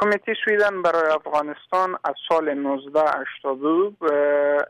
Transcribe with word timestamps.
کمیته 0.00 0.34
سویدن 0.44 0.82
برای 0.82 1.12
افغانستان 1.12 1.98
از 2.04 2.14
سال 2.28 2.48
1982 2.48 3.92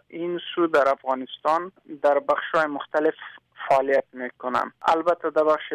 این 0.09 0.41
سو 0.55 0.67
در 0.67 0.89
افغانستان 0.89 1.73
در 2.03 2.19
بخش 2.19 2.55
مختلف 2.55 3.15
فعالیت 3.69 4.05
می‌کنم. 4.13 4.73
البته 4.83 5.31
در 5.31 5.45
بخش 5.45 5.73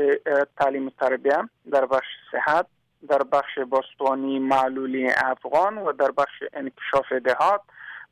تعلیم 0.57 0.87
و 0.87 0.89
تربیه 0.99 1.37
در 1.71 1.85
بخش 1.85 2.07
صحت 2.31 2.65
در 3.07 3.23
بخش 3.23 3.59
باستانی 3.69 4.39
معلولی 4.39 5.09
افغان 5.09 5.77
و 5.77 5.91
در 5.91 6.11
بخش 6.11 6.43
انکشاف 6.53 7.11
دهات 7.11 7.61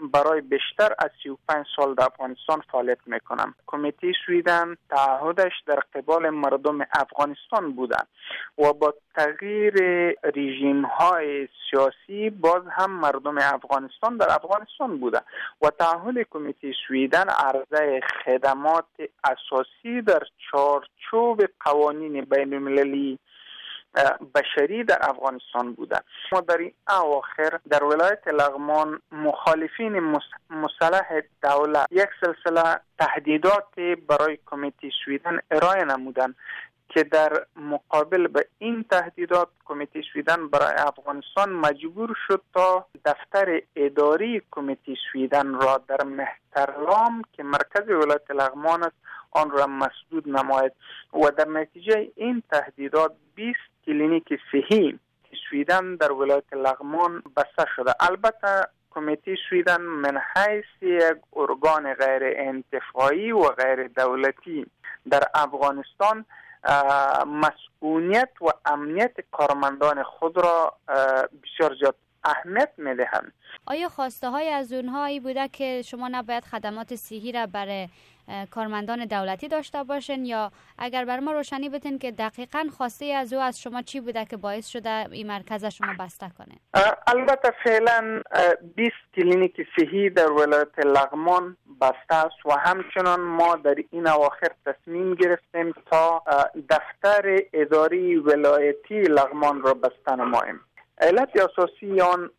برای 0.08 0.42
بیشتر 0.42 0.94
از 1.00 1.10
35 1.24 1.66
سال 1.76 1.96
در 1.96 2.04
افغانستان 2.06 2.62
فعالیت 2.72 2.98
می‌کنم. 3.06 3.56
کمیته 3.68 4.12
سویدن 4.26 4.76
تعهدش 4.90 5.54
در 5.68 5.80
قبال 5.96 6.30
مردم 6.30 6.80
افغانستان 6.82 7.72
بوده 7.72 7.98
و 8.58 8.74
با 8.74 8.94
تغییر 9.16 9.74
رژیم 10.36 10.86
های 10.86 11.48
سیاسی 11.70 12.30
باز 12.30 12.64
هم 12.72 12.92
مردم 12.92 13.38
افغانستان 13.38 14.18
در 14.18 14.32
افغانستان 14.32 15.00
بوده 15.00 15.22
و 15.62 15.70
تعهد 15.70 16.16
کمیته 16.30 16.74
سویدن 16.88 17.26
عرضه 17.30 18.00
خدمات 18.26 18.86
اساسی 19.24 20.02
در 20.02 20.24
چارچوب 20.52 21.42
قوانین 21.60 22.22
بین 22.22 22.54
المللی 22.54 23.20
بشری 24.36 24.84
در 24.84 24.98
افغانستان 25.02 25.74
بوده. 25.74 26.00
ما 26.32 26.42
در 26.42 26.58
این 26.58 26.74
اواخر 26.90 27.60
در 27.70 27.84
ولایت 27.84 28.28
لغمان 28.28 29.02
مخالفین 29.12 30.20
مسلح 30.50 31.22
دولت 31.44 31.88
یک 31.92 32.10
سلسله 32.22 32.80
تهدیدات 33.00 33.80
برای 34.08 34.38
کمیته 34.46 34.90
سویدن 35.06 35.40
ارائه 35.52 35.84
نمودن 35.84 36.36
که 36.90 37.04
در 37.04 37.46
مقابل 37.56 38.28
به 38.28 38.48
این 38.60 38.86
تهدیدات 38.92 39.48
کمیته 39.66 40.02
سویدن 40.14 40.48
برای 40.48 40.74
افغانستان 40.78 41.50
مجبور 41.50 42.16
شد 42.28 42.42
تا 42.54 42.86
دفتر 43.06 43.62
اداری 43.76 44.42
کمیته 44.52 44.94
سویدن 45.12 45.54
را 45.54 45.82
در 45.88 46.04
مهترلام 46.04 47.22
که 47.34 47.44
مرکز 47.44 47.90
ولایت 47.90 48.32
لغمان 48.32 48.84
است 48.84 48.96
آن 49.32 49.52
را 49.52 49.68
مسدود 49.68 50.30
نماید. 50.30 50.72
و 51.14 51.32
در 51.38 51.48
نتیجه 51.48 52.12
این 52.16 52.44
تهدیدات 52.52 53.12
20 53.36 53.58
کلینیک 53.86 54.34
صحی 54.52 55.00
سویدن 55.50 55.96
در 55.96 56.12
ولایت 56.12 56.54
لغمان 56.54 57.24
بسته 57.38 57.66
شده. 57.76 57.94
البته 58.00 58.68
کمیته 58.92 59.36
سویدن 59.50 59.82
من 59.82 60.18
حیث 60.36 60.66
یک 60.82 61.18
ارگان 61.36 61.94
غیر 61.94 62.24
انتفاعی 62.38 63.32
و 63.32 63.44
غیر 63.44 63.88
دولتی 63.88 64.66
در 65.10 65.24
افغانستان 65.34 66.26
مسئولیت 67.28 68.30
و 68.42 68.46
امنیت 68.66 69.14
کارمندان 69.32 70.04
خود 70.04 70.38
را 70.38 70.74
بسیار 71.44 71.76
زیاد 71.80 71.96
اهمیت 72.26 72.70
می‌دهند. 72.78 73.34
آیا 73.66 73.90
خواسته 73.90 74.30
های 74.30 74.50
از 74.50 74.74
اونهایی 74.74 75.20
بوده 75.20 75.48
که 75.48 75.82
شما 75.82 76.10
نباید 76.12 76.44
خدمات 76.44 76.96
صحی 76.96 77.32
را 77.32 77.46
برای 77.46 77.88
کارمندان 78.52 79.06
دولتی 79.06 79.48
داشته 79.48 79.84
باشین 79.84 80.26
یا 80.26 80.52
اگر 80.78 81.06
بر 81.06 81.20
ما 81.20 81.32
روشنی 81.32 81.70
بتین 81.70 82.00
که 82.00 82.12
دقیقا 82.12 82.68
خواسته 82.78 83.06
از 83.06 83.34
او 83.34 83.40
از 83.40 83.62
شما 83.62 83.82
چی 83.82 84.00
بوده 84.00 84.26
که 84.26 84.38
باعث 84.38 84.68
شده 84.68 84.90
این 84.90 85.28
مرکز 85.28 85.66
شما 85.66 85.94
بسته 86.00 86.32
کنه؟ 86.38 86.84
البته 87.08 87.54
فعلا 87.64 88.22
20 88.76 88.92
کلینیک 89.16 89.68
صحی 89.80 90.10
در 90.10 90.32
ولایت 90.32 90.80
لغمان 90.80 91.58
بسته 91.82 92.16
است 92.16 92.46
و 92.46 92.52
همچنان 92.52 93.20
ما 93.20 93.56
در 93.56 93.76
این 93.92 94.08
اواخر 94.08 94.50
تصمیم 94.66 95.16
گرفتیم 95.16 95.74
تا 95.92 96.24
دفتر 96.70 97.40
اداری 97.54 98.16
ولایتی 98.16 99.02
لغمان 99.02 99.62
را 99.62 99.74
بسته 99.74 100.16
نماییم. 100.16 100.60
علت 101.04 101.30
اساسی 101.36 102.02
آن 102.02 102.30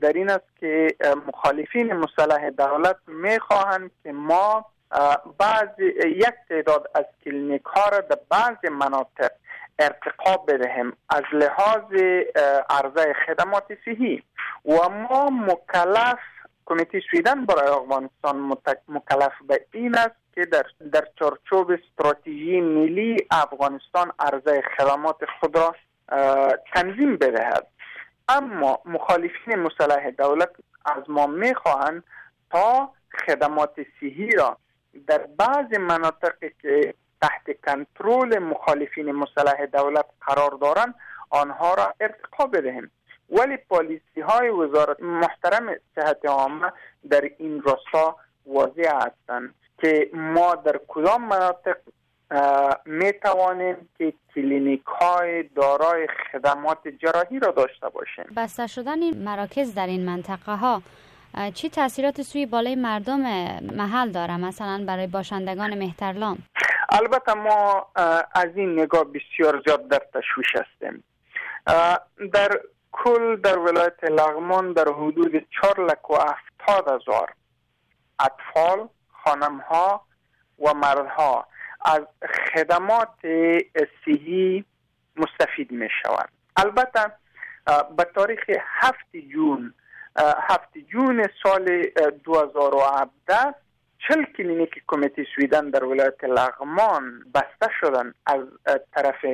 در 0.00 0.12
این 0.14 0.30
است 0.30 0.56
که 0.60 0.96
مخالفین 1.26 1.92
مسلح 1.92 2.50
دولت 2.50 2.96
می‌خواهند 3.06 3.90
که 4.02 4.12
ما 4.12 4.66
بعض 5.38 5.68
یک 6.06 6.34
تعداد 6.48 6.90
از 6.94 7.04
کلینیک 7.24 7.62
ها 7.64 7.88
را 7.88 7.98
در 7.98 8.18
بعض 8.30 8.72
مناطق 8.72 9.30
ارتقا 9.78 10.36
بدهیم 10.36 10.92
از 11.08 11.22
لحاظ 11.32 11.92
عرضه 12.70 13.14
خدمات 13.26 13.64
صحی 13.84 14.22
و 14.64 14.88
ما 14.88 15.30
مکلف 15.30 16.18
کمیته 16.66 17.02
سویدن 17.10 17.46
برای 17.46 17.68
افغانستان 17.68 18.56
مکلف 18.88 19.32
به 19.48 19.66
این 19.72 19.94
است 19.94 20.16
که 20.34 20.44
در, 20.44 20.64
در 20.92 21.04
چارچوب 21.18 21.70
استراتژی 21.70 22.60
ملی 22.60 23.16
افغانستان 23.30 24.12
عرضه 24.18 24.62
خدمات 24.76 25.16
خود 25.40 25.56
را 25.56 25.74
تنظیم 26.74 27.16
بدهد. 27.16 27.66
اما 28.28 28.78
مخالفین 28.84 29.56
مسلح 29.56 30.10
دولت 30.10 30.50
از 30.84 31.02
ما 31.08 31.26
می‌خواهند 31.26 32.04
تا 32.50 32.92
خدمات 33.26 33.74
صحی 34.00 34.30
را 34.30 34.58
در 35.06 35.18
بعض 35.18 35.78
مناطقی 35.78 36.50
که 36.62 36.94
تحت 37.22 37.60
کنترل 37.66 38.38
مخالفین 38.38 39.12
مسلح 39.12 39.66
دولت 39.66 40.06
قرار 40.20 40.50
دارند 40.50 40.94
آنها 41.30 41.74
را 41.74 41.94
ارتقا 42.00 42.46
بدهیم. 42.46 42.90
ولی 43.30 43.56
پالیسی 43.56 44.20
های 44.20 44.48
وزارت 44.48 45.00
محترم 45.00 45.76
صحت 45.94 46.26
عامه 46.26 46.72
در 47.10 47.30
این 47.38 47.62
راستا 47.62 48.16
واضح 48.46 48.90
هستند 48.94 49.54
که 49.78 50.10
ما 50.12 50.54
در 50.54 50.80
کدام 50.88 51.24
مناطق 51.24 51.76
می 52.86 53.12
توانیم 53.12 53.88
که 53.98 54.12
کلینیک 54.34 54.84
های 54.84 55.42
دارای 55.42 56.08
خدمات 56.32 56.88
جراحی 56.88 57.38
را 57.38 57.50
داشته 57.52 57.88
باشیم. 57.88 58.24
بسته 58.36 58.66
شدن 58.66 59.02
این 59.02 59.24
مراکز 59.24 59.74
در 59.74 59.86
این 59.86 60.04
منطقه 60.04 60.56
ها 60.56 60.82
چی 61.54 61.70
تاثیرات 61.70 62.22
سوی 62.22 62.46
بالای 62.46 62.74
مردم 62.74 63.20
محل 63.60 64.10
داره؟ 64.10 64.36
مثلا 64.36 64.84
برای 64.86 65.06
باشندگان 65.06 65.78
مهترلام. 65.78 66.38
البته 66.90 67.34
ما 67.34 67.86
از 68.34 68.48
این 68.54 68.80
نگاه 68.80 69.04
بسیار 69.04 69.62
زیاد 69.66 69.88
در 69.88 70.02
تشویش 70.14 70.46
هستیم. 70.54 71.04
در 72.32 72.60
کل 72.92 73.36
در 73.36 73.58
ولایت 73.58 74.04
لغمان 74.04 74.72
در 74.72 74.88
حدود 74.88 75.46
چهار 75.60 75.86
لک 75.86 76.10
و 76.10 76.14
هفتاد 76.14 77.00
هزار 77.00 77.32
اطفال 78.20 78.88
خانم 79.24 79.58
ها 79.58 80.00
و 80.58 80.74
مردها. 80.74 81.46
از 81.88 82.02
خدمات 82.54 83.18
صحی 84.04 84.64
مستفید 85.16 85.72
می 85.72 85.88
شوند 86.02 86.28
البته 86.56 87.12
به 87.96 88.04
تاریخ 88.14 88.40
هفت 88.58 89.16
جون 89.32 89.74
هفت 90.18 90.78
جون 90.78 91.28
سال 91.42 91.82
2017 92.24 93.54
چل 94.08 94.24
کلینیک 94.24 94.82
کمیته 94.86 95.26
سویدن 95.34 95.70
در 95.70 95.84
ولایت 95.84 96.24
لغمان 96.24 97.24
بسته 97.34 97.72
شدن 97.80 98.14
از 98.26 98.40
طرف 98.94 99.24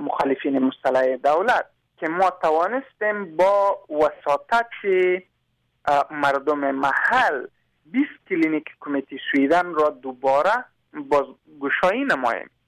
مخالفین 0.00 0.58
مسلح 0.58 1.16
دولت 1.16 1.66
که 1.96 2.08
ما 2.08 2.30
توانستیم 2.30 3.36
با 3.36 3.78
وساطت 3.90 4.70
مردم 6.10 6.70
محل 6.70 7.46
20 7.86 8.08
کلینیک 8.28 8.64
کمیته 8.80 9.16
سویدن 9.32 9.74
را 9.74 9.90
دوباره 9.90 10.64
باز 10.94 11.24
گشایی 11.60 12.04
نماییم. 12.04 12.50